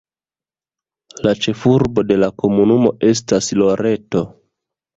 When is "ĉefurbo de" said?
1.43-2.19